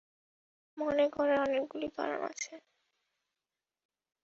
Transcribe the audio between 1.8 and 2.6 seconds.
কারণ আছে।